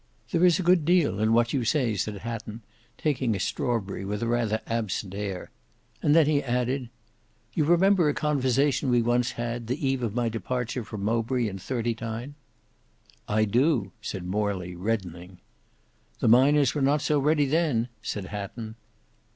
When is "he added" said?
6.25-6.89